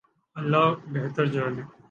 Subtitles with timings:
[0.35, 1.61] اللہ بہتر جانے۔